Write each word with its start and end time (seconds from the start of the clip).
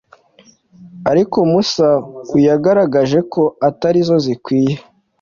ariko 1.11 1.37
Musau 1.51 2.37
yagaragaje 2.47 3.19
ko 3.33 3.43
atari 3.67 3.99
zo 4.07 4.17
zikwiye 4.25 4.75